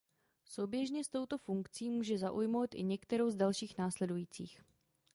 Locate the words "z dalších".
3.29-3.77